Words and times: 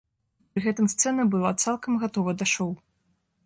Пры 0.53 0.63
гэтым 0.67 0.87
сцэна 0.93 1.21
была 1.35 1.51
цалкам 1.67 2.01
гатова 2.05 2.31
да 2.41 2.45
шоу. 2.57 2.71